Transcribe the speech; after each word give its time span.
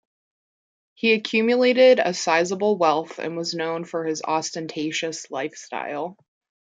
He 0.95 1.13
accumulated 1.13 1.99
a 1.99 2.15
sizable 2.15 2.75
wealth 2.75 3.19
and 3.19 3.37
was 3.37 3.53
known 3.53 3.85
for 3.85 4.03
his 4.03 4.23
ostentatious 4.23 5.29
lifestyle. 5.29 6.17